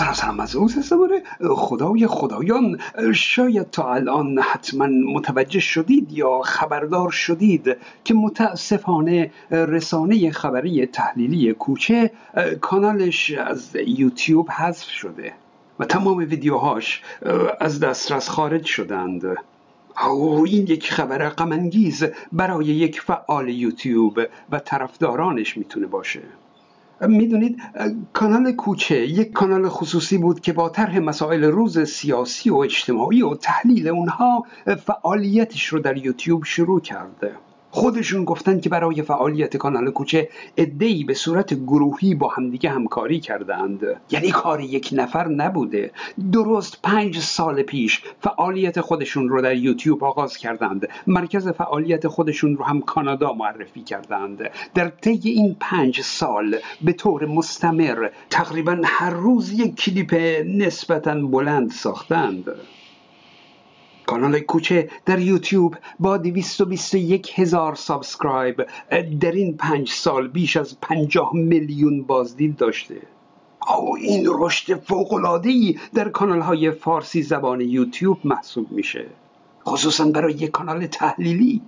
سلام 0.00 0.40
از 0.40 0.50
زمانه 0.50 1.22
خدای 1.40 2.06
خدایان 2.06 2.80
شاید 3.14 3.70
تا 3.70 3.94
الان 3.94 4.38
حتما 4.38 4.86
متوجه 4.86 5.60
شدید 5.60 6.12
یا 6.12 6.40
خبردار 6.44 7.10
شدید 7.10 7.76
که 8.04 8.14
متاسفانه 8.14 9.30
رسانه 9.50 10.30
خبری 10.30 10.86
تحلیلی 10.86 11.52
کوچه 11.52 12.10
کانالش 12.60 13.30
از 13.30 13.76
یوتیوب 13.86 14.50
حذف 14.50 14.88
شده 14.88 15.32
و 15.80 15.84
تمام 15.84 16.16
ویدیوهاش 16.16 17.02
از 17.60 17.80
دسترس 17.80 18.28
خارج 18.28 18.64
شدند. 18.64 19.36
او 20.08 20.44
این 20.44 20.66
یک 20.66 20.92
خبر 20.92 21.28
غمانگیز 21.28 22.04
برای 22.32 22.66
یک 22.66 23.00
فعال 23.00 23.48
یوتیوب 23.48 24.20
و 24.50 24.58
طرفدارانش 24.58 25.56
می‌تونه 25.56 25.86
باشه. 25.86 26.20
می‌دونید 27.08 27.62
کانال 28.12 28.52
کوچه 28.52 29.06
یک 29.06 29.32
کانال 29.32 29.68
خصوصی 29.68 30.18
بود 30.18 30.40
که 30.40 30.52
با 30.52 30.68
طرح 30.68 30.98
مسائل 30.98 31.44
روز 31.44 31.78
سیاسی 31.78 32.50
و 32.50 32.56
اجتماعی 32.56 33.22
و 33.22 33.34
تحلیل 33.34 33.88
اونها 33.88 34.46
فعالیتش 34.86 35.66
رو 35.66 35.78
در 35.78 35.96
یوتیوب 35.96 36.44
شروع 36.44 36.80
کرده. 36.80 37.32
خودشون 37.70 38.24
گفتن 38.24 38.60
که 38.60 38.68
برای 38.68 39.02
فعالیت 39.02 39.56
کانال 39.56 39.90
کوچه 39.90 40.28
ادهی 40.56 41.04
به 41.04 41.14
صورت 41.14 41.54
گروهی 41.54 42.14
با 42.14 42.28
همدیگه 42.28 42.70
همکاری 42.70 43.20
کردند 43.20 43.80
یعنی 44.10 44.30
کار 44.30 44.60
یک 44.60 44.88
نفر 44.92 45.28
نبوده. 45.28 45.90
درست 46.32 46.78
پنج 46.82 47.18
سال 47.18 47.62
پیش 47.62 48.02
فعالیت 48.20 48.80
خودشون 48.80 49.28
رو 49.28 49.42
در 49.42 49.56
یوتیوب 49.56 50.04
آغاز 50.04 50.36
کردند. 50.36 50.88
مرکز 51.06 51.48
فعالیت 51.48 52.08
خودشون 52.08 52.56
رو 52.56 52.64
هم 52.64 52.80
کانادا 52.80 53.32
معرفی 53.32 53.82
کردند. 53.82 54.50
در 54.74 54.88
طی 54.88 55.20
این 55.24 55.56
پنج 55.60 56.00
سال 56.00 56.56
به 56.82 56.92
طور 56.92 57.26
مستمر 57.26 58.08
تقریبا 58.30 58.80
هر 58.84 59.10
روز 59.10 59.52
یک 59.52 59.74
کلیپ 59.74 60.14
نسبتا 60.46 61.14
بلند 61.14 61.70
ساختند. 61.70 62.44
کانال 64.10 64.40
کوچه 64.40 64.90
در 65.06 65.18
یوتیوب 65.18 65.76
با 66.00 66.16
221 66.16 67.38
هزار 67.38 67.74
subscribe 67.74 68.66
در 69.20 69.32
این 69.32 69.56
پنج 69.56 69.90
سال 69.90 70.28
بیش 70.28 70.56
از 70.56 70.80
50 70.80 71.30
میلیون 71.34 72.02
بازدید 72.02 72.56
داشته. 72.56 73.02
و 73.68 73.96
این 73.96 74.26
رشد 74.28 74.74
فوق‌العاده‌ای 74.74 75.78
در 75.94 76.08
کانال 76.08 76.40
های 76.40 76.70
فارسی 76.70 77.22
زبان 77.22 77.60
یوتیوب 77.60 78.18
محسوب 78.24 78.72
میشه 78.72 79.06
خصوصا 79.66 80.04
برای 80.04 80.32
یک 80.32 80.50
کانال 80.50 80.86
تحلیلی. 80.86 81.62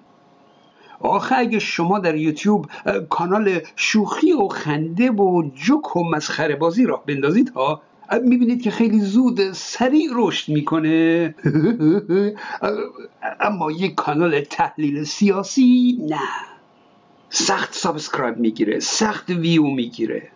آخه 1.00 1.34
اگه 1.38 1.58
شما 1.58 1.98
در 1.98 2.14
یوتیوب 2.14 2.66
کانال 3.10 3.60
شوخی 3.76 4.32
و 4.32 4.48
خنده 4.48 5.10
و 5.10 5.50
جوک 5.54 5.96
و 5.96 6.04
مسخره 6.10 6.56
بازی 6.56 6.84
راه 6.84 7.06
بندازید 7.06 7.48
ها 7.48 7.82
می‌بینید 8.20 8.62
که 8.62 8.70
خیلی 8.70 9.00
زود 9.00 9.52
سریع 9.52 10.08
رشد 10.14 10.52
می‌کنه. 10.52 11.34
اما 13.40 13.70
یک 13.70 13.94
کانال 13.94 14.40
تحلیل 14.40 15.04
سیاسی 15.04 15.98
نه. 16.08 16.18
سخت 17.30 17.74
subscribe 17.74 18.36
می‌گیره 18.36 18.80
سخت 18.80 19.30
ویو 19.30 19.66
می‌گیره. 19.66 20.28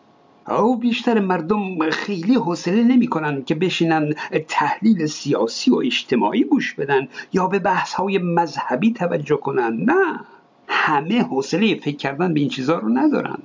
و 0.48 0.76
بیشتر 0.76 1.20
مردم 1.20 1.90
خیلی 1.90 2.34
حوصله 2.34 2.82
نمی‌کنن 2.84 3.44
که 3.44 3.54
بشینن 3.54 4.12
تحلیل 4.48 5.06
سیاسی 5.06 5.70
و 5.70 5.76
اجتماعی 5.76 6.44
گوش 6.44 6.74
بدن 6.74 7.08
یا 7.32 7.46
به 7.46 7.58
بحث 7.58 7.94
های 7.94 8.18
مذهبی 8.18 8.92
توجه 8.92 9.36
کنن. 9.36 9.76
نه. 9.84 10.20
همه 10.68 11.22
حوصله 11.22 11.74
فکر 11.74 11.96
کردن 11.96 12.34
به 12.34 12.40
این 12.40 12.48
چیزها 12.48 12.78
رو 12.78 12.88
ندارن. 12.88 13.38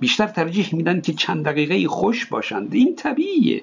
بیشتر 0.00 0.26
ترجیح 0.26 0.74
میدن 0.74 1.00
که 1.00 1.12
چند 1.12 1.44
دقیقه 1.44 1.88
خوش 1.88 2.26
باشند. 2.26 2.74
این 2.74 2.96
طبیعیه. 2.96 3.62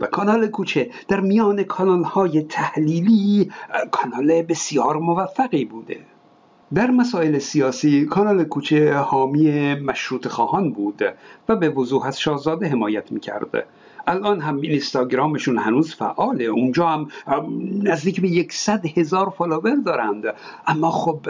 و 0.00 0.06
کانال 0.06 0.46
کوچه 0.46 0.90
در 1.08 1.20
میان 1.20 1.62
کانال 1.62 2.02
های 2.04 2.42
تحلیلی 2.42 3.50
کانال 3.90 4.42
بسیار 4.42 4.96
موفقی 4.96 5.64
بوده. 5.64 5.98
در 6.74 6.90
مسائل 6.90 7.38
سیاسی 7.38 8.04
کانال 8.04 8.44
کوچه 8.44 8.94
حامی 8.94 9.74
مشروط 9.74 10.28
خواهان 10.28 10.72
بود 10.72 11.02
و 11.48 11.56
به 11.56 11.68
وضوح 11.68 12.06
از 12.06 12.20
شاهزاده 12.20 12.68
حمایت 12.68 13.12
می‌کرد. 13.12 13.66
الان 14.06 14.40
هم 14.40 14.56
اینستاگرامشون 14.56 15.58
هنوز 15.58 15.94
فعاله. 15.94 16.44
اونجا 16.44 16.88
هم 16.88 17.08
نزدیک 17.82 18.20
به 18.20 18.28
یکصد 18.28 18.86
هزار 18.98 19.30
فالوور 19.38 19.76
دارند. 19.86 20.24
اما 20.66 20.90
خب 20.90 21.20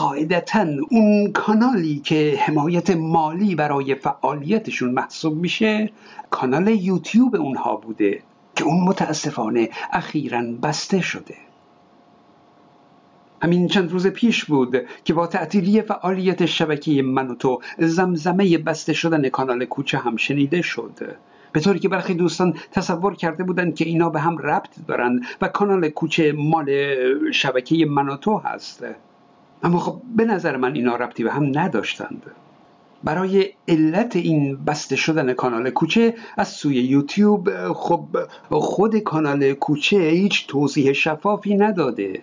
قاعدتا 0.00 0.66
اون 0.90 1.32
کانالی 1.32 1.98
که 2.04 2.38
حمایت 2.38 2.90
مالی 2.90 3.54
برای 3.54 3.94
فعالیتشون 3.94 4.90
محسوب 4.90 5.36
میشه 5.36 5.90
کانال 6.30 6.68
یوتیوب 6.68 7.36
اونها 7.36 7.76
بوده 7.76 8.22
که 8.56 8.64
اون 8.64 8.84
متاسفانه 8.84 9.68
اخیرا 9.92 10.42
بسته 10.62 11.00
شده. 11.00 11.34
همین 13.42 13.68
چند 13.68 13.90
روز 13.90 14.06
پیش 14.06 14.44
بود 14.44 14.76
که 15.04 15.14
با 15.14 15.26
تعطیلی 15.26 15.82
فعالیت 15.82 16.46
شبکه 16.46 17.02
من 17.02 17.28
و 17.28 17.34
تو 17.34 17.60
زمزمه 17.78 18.58
بسته 18.58 18.92
شدن 18.92 19.28
کانال 19.28 19.64
کوچه 19.64 19.98
هم 19.98 20.16
شنیده 20.16 20.62
شد. 20.62 21.16
به 21.52 21.60
طوری 21.60 21.78
که 21.78 21.88
برخی 21.88 22.14
دوستان 22.14 22.54
تصور 22.72 23.16
کرده 23.16 23.44
بودند 23.44 23.74
که 23.74 23.84
اینا 23.84 24.10
به 24.10 24.20
هم 24.20 24.38
ربط 24.38 24.86
دارن 24.88 25.20
و 25.40 25.48
کانال 25.48 25.88
کوچه 25.88 26.32
مال 26.32 26.94
شبکه 27.32 27.86
من 27.86 28.08
و 28.08 28.16
تو 28.16 28.38
هست. 28.38 28.84
اما 29.62 29.78
خب 29.78 30.00
به 30.16 30.24
نظر 30.24 30.56
من 30.56 30.74
اینا 30.74 30.96
ربطی 30.96 31.24
به 31.24 31.32
هم 31.32 31.58
نداشتند. 31.58 32.22
برای 33.04 33.48
علت 33.68 34.16
این 34.16 34.64
بسته 34.64 34.96
شدن 34.96 35.32
کانال 35.32 35.70
کوچه 35.70 36.14
از 36.36 36.48
سوی 36.48 36.76
یوتیوب 36.76 37.72
خب 37.72 38.06
خود 38.50 38.98
کانال 38.98 39.52
کوچه 39.52 39.96
هیچ 39.96 40.46
توضیح 40.46 40.92
شفافی 40.92 41.56
نداده. 41.56 42.22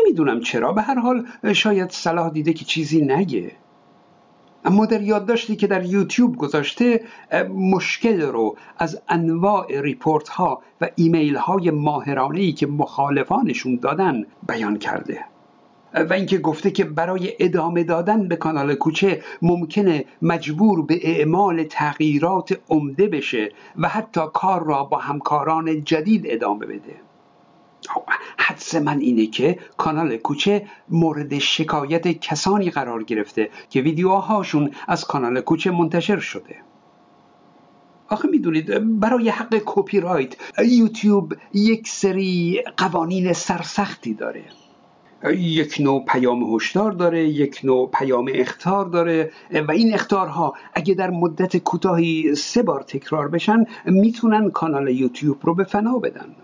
نمی‌دونم 0.00 0.40
چرا 0.40 0.72
به 0.72 0.82
هر 0.82 0.98
حال 0.98 1.26
شاید 1.52 1.90
صلاح 1.90 2.30
دیده 2.30 2.52
که 2.52 2.64
چیزی 2.64 3.04
نگه. 3.04 3.52
اما 4.64 4.86
در 4.86 5.02
یادداشتی 5.02 5.56
که 5.56 5.66
در 5.66 5.84
یوتیوب 5.84 6.36
گذاشته 6.36 7.04
مشکل 7.54 8.20
رو 8.20 8.56
از 8.78 9.02
انواع 9.08 9.80
ریپورت 9.80 10.28
ها 10.28 10.62
و 10.80 10.88
ایمیل 10.96 11.36
های 11.36 11.70
ماهرانه 11.70 12.52
که 12.52 12.66
مخالفانشون 12.66 13.76
دادن 13.76 14.24
بیان 14.48 14.78
کرده. 14.78 15.24
و 15.94 16.12
اینکه 16.12 16.38
گفته 16.38 16.70
که 16.70 16.84
برای 16.84 17.32
ادامه 17.38 17.84
دادن 17.84 18.28
به 18.28 18.36
کانال 18.36 18.74
کوچه 18.74 19.22
ممکنه 19.42 20.04
مجبور 20.22 20.86
به 20.86 20.98
اعمال 21.02 21.64
تغییرات 21.64 22.58
عمده 22.68 23.06
بشه 23.06 23.52
و 23.76 23.88
حتی 23.88 24.20
کار 24.34 24.64
را 24.64 24.84
با 24.84 24.98
همکاران 24.98 25.84
جدید 25.84 26.22
ادامه 26.26 26.66
بده. 26.66 26.94
حدس 28.38 28.74
من 28.74 28.98
اینه 28.98 29.26
که 29.26 29.58
کانال 29.76 30.16
کوچه 30.16 30.66
مورد 30.88 31.38
شکایت 31.38 32.08
کسانی 32.08 32.70
قرار 32.70 33.02
گرفته 33.02 33.50
که 33.70 33.80
ویدیوهاشون 33.80 34.70
از 34.88 35.04
کانال 35.04 35.40
کوچه 35.40 35.70
منتشر 35.70 36.18
شده. 36.18 36.56
آخه 38.08 38.28
می‌دونید 38.28 38.98
برای 39.00 39.28
حق 39.28 39.62
کپی 39.66 40.00
رایت 40.00 40.36
یوتیوب 40.68 41.34
یک 41.54 41.88
سری 41.88 42.62
قوانین 42.76 43.32
سرسختی 43.32 44.14
داره. 44.14 44.44
یک 45.30 45.76
نوع 45.80 46.04
پیام 46.04 46.54
هشدار 46.54 46.92
داره 46.92 47.28
یک 47.28 47.60
نوع 47.64 47.90
پیام 47.90 48.30
اختار 48.34 48.84
داره 48.84 49.30
و 49.68 49.70
این 49.70 49.94
اختارها 49.94 50.54
اگه 50.74 50.94
در 50.94 51.10
مدت 51.10 51.56
کوتاهی 51.56 52.34
سه 52.34 52.62
بار 52.62 52.82
تکرار 52.82 53.28
بشن 53.28 53.64
می‌تونن 53.84 54.50
کانال 54.50 54.88
یوتیوب 54.88 55.38
رو 55.42 55.54
به 55.54 55.64
فنا 55.64 55.98
بدن. 55.98 56.34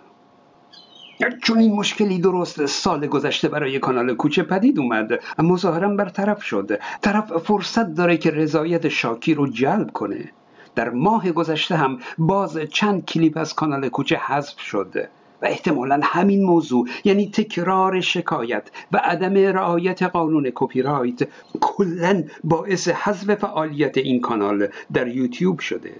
چون 1.43 1.59
این 1.59 1.73
مشکلی 1.73 2.19
درست 2.19 2.67
سال 2.67 3.07
گذشته 3.07 3.49
برای 3.49 3.79
کانال 3.79 4.15
کوچه 4.15 4.43
پدید 4.43 4.79
اومد 4.79 5.21
اما 5.39 5.57
ظاهرا 5.57 5.89
برطرف 5.89 6.43
شد. 6.43 6.79
طرف 7.03 7.37
فرصت 7.37 7.95
داره 7.95 8.17
که 8.17 8.31
رضایت 8.31 8.89
شاکی 8.89 9.35
رو 9.35 9.47
جلب 9.47 9.91
کنه. 9.93 10.33
در 10.75 10.91
ماه 10.91 11.33
گذشته 11.33 11.77
هم 11.77 11.99
باز 12.19 12.59
چند 12.59 13.05
کلیپ 13.05 13.37
از 13.37 13.55
کانال 13.55 13.89
کوچه 13.89 14.17
حذف 14.17 14.61
شد. 14.61 15.09
و 15.43 15.47
احتمالا 15.47 16.01
همین 16.03 16.45
موضوع 16.45 16.89
یعنی 17.05 17.31
تکرار 17.31 18.01
شکایت 18.01 18.71
و 18.93 19.01
عدم 19.05 19.35
رعایت 19.35 20.03
قانون 20.03 20.53
کپی 20.55 20.83
رایت 20.83 21.29
کلا 21.61 22.25
باعث 22.45 22.89
حذف 22.89 23.35
فعالیت 23.35 23.99
این 23.99 24.21
کانال 24.21 24.69
در 24.93 25.09
یوتیوب 25.09 25.59
شده. 25.59 25.93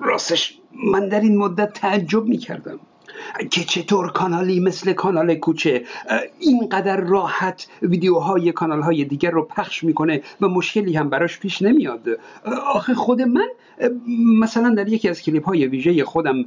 راستش 0.00 0.58
من 0.92 1.08
در 1.08 1.20
این 1.20 1.38
مدت 1.38 1.72
تعجب 1.72 2.24
می 2.24 2.38
کردم 2.38 2.80
که 3.50 3.64
چطور 3.64 4.12
کانالی 4.12 4.60
مثل 4.60 4.92
کانال 4.92 5.34
کوچه 5.34 5.84
اینقدر 6.38 6.96
راحت 6.96 7.66
ویدیوهای 7.82 8.52
کانال 8.52 8.82
های 8.82 9.04
دیگر 9.04 9.30
رو 9.30 9.42
پخش 9.42 9.84
می‌کنه 9.84 10.22
و 10.40 10.48
مشکلی 10.48 10.96
هم 10.96 11.10
براش 11.10 11.38
پیش 11.38 11.62
نمیاد. 11.62 12.06
آخه 12.74 12.94
خود 12.94 13.22
من 13.22 13.48
مثلا 14.40 14.74
در 14.74 14.88
یکی 14.88 15.08
از 15.08 15.22
کلیپ 15.22 15.44
های 15.44 15.66
ویژه 15.66 16.04
خودم 16.04 16.44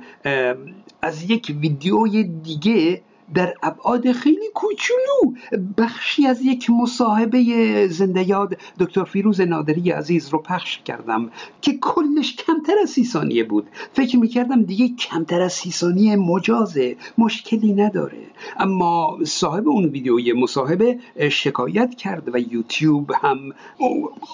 از 1.01 1.31
یک 1.31 1.55
ویدیوی 1.61 2.23
دیگه 2.23 3.01
در 3.33 3.53
ابعاد 3.63 4.11
خیلی 4.11 4.49
کوچولو 4.53 5.35
بخشی 5.77 6.27
از 6.27 6.41
یک 6.41 6.69
مصاحبه 6.69 7.87
زنده 7.87 8.29
یاد 8.29 8.57
دکتر 8.79 9.03
فیروز 9.03 9.41
نادری 9.41 9.91
عزیز 9.91 10.29
رو 10.29 10.39
پخش 10.39 10.79
کردم 10.85 11.31
که 11.61 11.77
کلش 11.77 12.35
کمتر 12.35 12.73
از 12.83 12.89
سی 12.89 13.05
ثانیه 13.05 13.43
بود. 13.43 13.67
فکر 13.93 14.17
می‌کردم 14.17 14.63
دیگه 14.63 14.95
کمتر 14.95 15.41
از 15.41 15.53
سی 15.53 15.71
ثانیه 15.71 16.15
مجازه 16.15 16.97
مشکلی 17.17 17.73
نداره. 17.73 18.23
اما 18.57 19.17
صاحب 19.23 19.67
اون 19.67 19.85
ویدیوی 19.85 20.33
مصاحبه 20.33 20.99
شکایت 21.31 21.95
کرد 21.95 22.35
و 22.35 22.39
یوتیوب 22.39 23.11
هم 23.21 23.37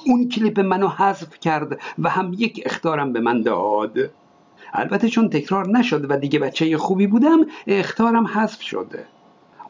اون 0.05 0.29
کلیپ 0.29 0.59
منو 0.59 0.87
حذف 0.87 1.39
کرد 1.39 1.79
و 1.99 2.09
هم 2.09 2.33
یک 2.37 2.63
اختارم 2.65 3.13
به 3.13 3.19
من 3.19 3.41
داد. 3.41 4.11
البته 4.73 5.09
چون 5.09 5.29
تکرار 5.29 5.69
نشد 5.69 6.11
و 6.11 6.17
دیگه 6.17 6.39
بچه 6.39 6.77
خوبی 6.77 7.07
بودم 7.07 7.45
اختارم 7.67 8.27
حذف 8.27 8.61
شده 8.61 9.05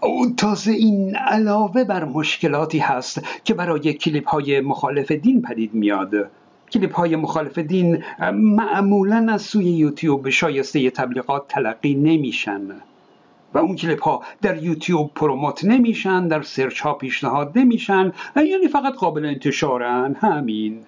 او 0.01 0.29
تازه 0.37 0.71
این 0.71 1.15
علاوه 1.15 1.83
بر 1.83 2.05
مشکلاتی 2.05 2.79
هست 2.79 3.21
که 3.43 3.53
برای 3.53 3.93
کلیپ 3.93 4.29
های 4.29 4.59
مخالف 4.59 5.11
دین 5.11 5.41
پدید 5.41 5.73
میاد. 5.73 6.11
کلیپ 6.71 6.95
های 6.95 7.15
مخالف 7.15 7.59
دین 7.59 8.03
معمولا 8.33 9.27
از 9.29 9.41
سوی 9.41 9.65
یوتیوب 9.65 10.29
شایسته 10.29 10.89
تبلیغات 10.89 11.47
تلقی 11.47 11.95
نمیشن. 11.95 12.61
و 13.53 13.57
اون 13.57 13.75
کلیپ 13.75 14.03
ها 14.03 14.23
در 14.41 14.63
یوتیوب 14.63 15.11
پروموت 15.15 15.65
نمیشن 15.65 16.27
در 16.27 16.41
سرچ 16.41 16.79
ها 16.79 16.93
پیشنهاد 16.93 17.51
نمیشن 17.55 18.13
یعنی 18.35 18.67
فقط 18.67 18.93
قابل 18.93 19.25
انتشارن. 19.25 20.15
همین. 20.19 20.81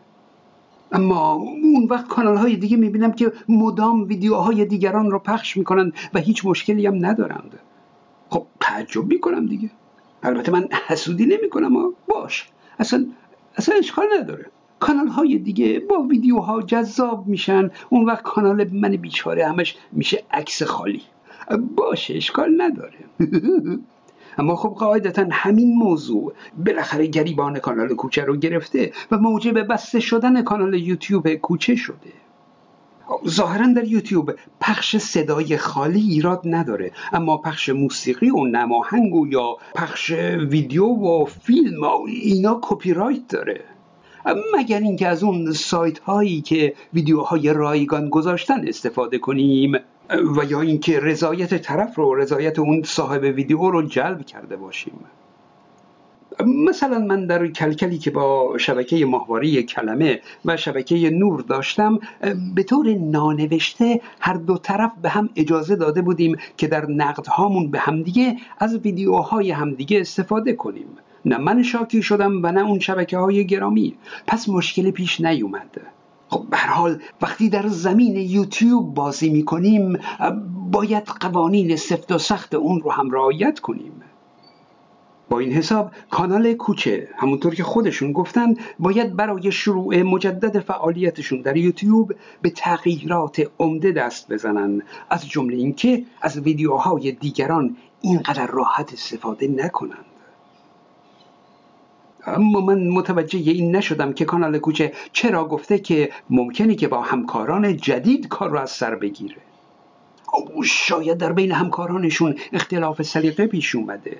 اما 0.92 1.34
اون 1.34 1.88
وقت 1.90 2.08
کانال 2.08 2.38
های 2.38 2.56
دیگه 2.56 2.78
می‌بینم 2.78 3.12
که 3.12 3.34
مدام 3.50 4.04
ویدیوهای 4.04 4.66
دیگران 4.66 5.12
رو 5.12 5.20
پخش 5.20 5.58
می‌کنن 5.58 5.92
و 6.14 6.20
هیچ 6.20 6.46
مشکلی 6.46 6.88
هم 6.88 7.06
ندارند. 7.06 7.60
خب 8.30 8.46
تعجب 8.60 9.06
می‌کنم 9.06 9.46
دیگه. 9.46 9.70
البته 10.24 10.52
من 10.52 10.68
حسودی 10.88 11.26
نمی‌کنم 11.26 11.94
باش. 12.08 12.50
اصلا 12.80 13.06
اصلا 13.56 13.76
اشکال 13.76 14.06
نداره. 14.20 14.46
کانال 14.80 15.08
های 15.08 15.38
دیگه 15.38 15.80
با 15.80 16.02
ویدیوها 16.02 16.62
جذاب 16.62 17.28
میشن. 17.28 17.70
اون 17.90 18.06
وقت 18.06 18.22
کانال 18.22 18.70
من 18.74 18.90
بیچاره 18.90 19.48
همش 19.48 19.76
میشه 19.92 20.24
عکس 20.32 20.64
خالی. 20.64 21.02
باشه 21.76 22.14
اشکال 22.14 22.62
نداره. 22.62 23.00
اما 24.38 24.56
خب 24.56 24.70
قاعدتا 24.70 25.26
همین 25.32 25.76
موضوع 25.76 26.34
بالاخره 26.66 27.08
گریبان 27.08 27.60
کانال 27.60 27.96
کوچه 27.96 28.24
رو 28.26 28.36
گرفته 28.36 28.92
و 29.12 29.18
موجب 29.18 29.68
بسته 29.68 30.00
شدن 30.00 30.42
کانال 30.42 30.74
یوتیوب 30.74 31.34
کوچه 31.34 31.76
شده. 31.76 32.14
ظاهرا 33.28 33.68
در 33.68 33.84
یوتیوب 33.84 34.34
پخش 34.62 34.98
صدای 34.98 35.58
خالی 35.58 36.02
ایراد 36.02 36.42
نداره 36.46 36.92
اما 37.14 37.38
پخش 37.38 37.70
موسیقی 37.70 38.30
و 38.30 38.46
نماهنگ 38.46 39.16
و 39.16 39.28
یا 39.28 39.58
پخش 39.76 40.12
ویدیو 40.50 40.86
و 40.86 41.26
فیلم 41.26 41.84
و 41.84 42.06
اینا 42.08 42.60
کپی 42.62 42.94
رایت 42.94 43.28
داره. 43.28 43.64
مگر 44.58 44.80
اینکه 44.80 45.08
از 45.08 45.24
اون 45.24 45.52
سایت 45.52 46.00
هایی 46.00 46.42
که 46.42 46.74
ویدیوهای 46.94 47.54
رایگان 47.54 48.10
گذاشتن 48.10 48.68
استفاده 48.68 49.18
کنیم؟ 49.18 49.76
و 50.10 50.44
یا 50.50 50.62
اینکه 50.62 51.00
رضایت 51.00 51.62
طرف 51.62 51.96
رو 51.96 52.16
رضایت 52.16 52.60
اون 52.60 52.84
صاحب 52.84 53.24
ویدیو 53.24 53.72
رو 53.72 53.82
جلب 53.82 54.26
کرده 54.26 54.56
باشیم. 54.56 55.00
مثلا 56.46 57.00
من 57.00 57.26
در 57.26 57.48
کلکلی 57.48 57.98
که 57.98 58.12
با 58.12 58.58
شبکه 58.58 59.06
ماهواره 59.06 59.64
کلمه 59.64 60.22
و 60.46 60.58
شبکه 60.58 61.10
نور 61.10 61.42
داشتم 61.42 62.00
به 62.56 62.64
طور 62.64 62.94
نانوشته 62.94 64.02
هر 64.20 64.34
دو 64.34 64.58
طرف 64.58 64.92
به 65.02 65.10
هم 65.10 65.30
اجازه 65.36 65.76
داده 65.76 66.02
بودیم 66.02 66.36
که 66.58 66.68
در 66.68 66.86
نقدهامون 66.86 67.72
به 67.72 67.80
همدیگه 67.80 68.36
از 68.60 68.76
ویدیوهای 68.76 69.52
همدیگه 69.52 70.00
استفاده 70.00 70.54
کنیم. 70.54 70.88
نه 71.26 71.38
من 71.38 71.64
شاکی 71.64 72.02
شدم 72.02 72.44
و 72.44 72.52
نه 72.52 72.62
اون 72.62 72.80
شبکه 72.80 73.18
های 73.18 73.48
گرامی. 73.48 73.98
پس 74.28 74.50
مشکل 74.50 74.92
پیش 74.92 75.22
نیومد. 75.22 75.97
خب 76.30 76.46
به 76.50 76.58
حال 76.58 77.02
وقتی 77.22 77.50
در 77.50 77.68
زمین 77.68 78.16
یوتیوب 78.16 78.94
بازی 78.94 79.30
می‌کنیم 79.30 80.00
باید 80.72 81.04
قوانین 81.04 81.76
سفت 81.76 82.12
و 82.12 82.18
سخت 82.18 82.54
اون 82.54 82.82
رو 82.82 82.92
هم 82.92 83.12
رعایت 83.12 83.60
کنیم. 83.60 84.02
با 85.30 85.40
این 85.40 85.52
حساب 85.52 85.92
کانال 86.10 86.54
کوچه 86.54 87.10
همونطور 87.16 87.56
که 87.56 87.64
خودشون 87.64 88.12
گفتن 88.12 88.54
باید 88.80 89.16
برای 89.16 89.52
شروع 89.52 90.04
مجدد 90.04 90.60
فعالیتشون 90.60 91.42
در 91.42 91.58
یوتیوب 91.58 92.14
به 92.42 92.50
تغییرات 92.50 93.42
عمده 93.60 93.92
دست 93.92 94.32
بزنن. 94.32 94.82
از 95.10 95.30
جمله 95.30 95.56
اینکه 95.56 96.04
از 96.22 96.40
ویدیوهای 96.40 97.12
دیگران 97.12 97.78
اینقدر 98.02 98.48
راحت 98.48 98.94
استفاده 98.94 99.48
نکنند 99.48 100.06
اما 102.28 102.62
من 102.62 102.88
متوجه 102.88 103.40
این 103.40 103.76
نشدم 103.76 104.14
که 104.14 104.26
کانال 104.26 104.58
کوچه 104.58 104.94
چرا 105.14 105.48
گفته 105.48 105.80
که 105.80 106.10
ممکنه 106.30 106.76
که 106.76 106.88
با 106.88 107.02
همکاران 107.02 107.78
جدید 107.78 108.28
کار 108.28 108.50
رو 108.50 108.60
از 108.60 108.72
سر 108.72 108.96
بگیره. 108.96 109.42
او 110.34 110.64
شاید 110.64 111.18
در 111.18 111.34
بین 111.34 111.52
همکارانشون 111.52 112.36
اختلاف 112.54 113.02
سلیقه 113.02 113.48
پیش 113.48 113.76
اومده 113.76 114.18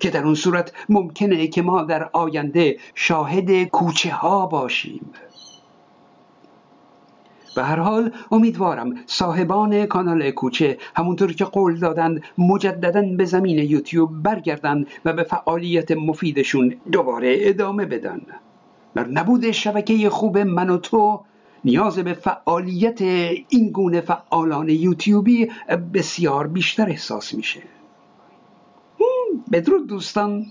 که 0.00 0.10
در 0.10 0.24
اون 0.24 0.34
صورت 0.34 0.72
ممکنه 0.88 1.46
که 1.46 1.62
ما 1.62 1.82
در 1.82 2.10
آینده 2.12 2.76
شاهد 2.94 3.64
کوچه 3.64 4.10
ها 4.10 4.46
باشیم. 4.46 5.10
به 7.54 7.64
هر 7.64 7.78
حال 7.78 8.12
امیدوارم 8.30 8.94
صاحبان 9.06 9.86
کانال 9.86 10.30
کوچه 10.30 10.78
همونطور 10.96 11.32
که 11.32 11.44
قول 11.44 11.78
دادند 11.78 12.22
مجددا 12.38 13.02
به 13.02 13.24
زمین 13.24 13.58
یوتیوب 13.58 14.22
برگردن 14.22 14.84
و 15.04 15.12
به 15.12 15.22
فعالیت 15.22 15.90
مفیدشون 15.90 16.74
دوباره 16.92 17.36
ادامه 17.40 17.86
بدن. 17.86 18.20
در 18.94 19.08
نبود 19.08 19.50
شبکه 19.50 20.10
خوب 20.10 20.38
من 20.38 20.70
و 20.70 20.78
تو 20.78 21.20
نیاز 21.64 21.98
به 21.98 22.14
فعالیت 22.14 23.02
این 23.48 23.70
گونه 23.72 24.00
فعالان 24.00 24.68
یوتیوبی 24.68 25.50
بسیار 25.94 26.46
بیشتر 26.46 26.88
احساس 26.88 27.34
میشه. 27.34 27.62
بدرود 29.52 29.86
دوستان. 29.86 30.46